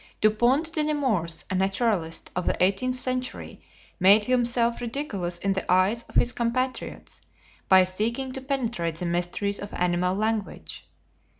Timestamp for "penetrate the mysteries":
8.41-9.59